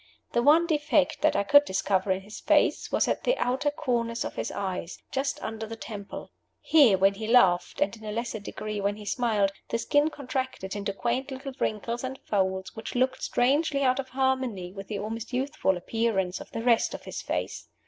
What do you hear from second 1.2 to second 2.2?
that I could discover